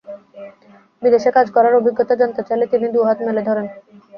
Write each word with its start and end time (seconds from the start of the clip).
বিদেশে 1.01 1.29
কাজ 1.33 1.47
করার 1.55 1.73
অভিজ্ঞতা 1.79 2.13
জানতে 2.21 2.41
চাইলে 2.47 2.65
তিনি 2.71 2.85
দুই 2.93 3.03
হাত 3.07 3.19
মেলে 3.27 3.41
ধরেন। 3.47 3.65